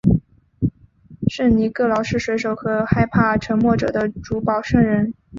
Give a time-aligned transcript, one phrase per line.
[1.27, 5.13] 圣尼各老是水手和害怕沉没者的主保圣人。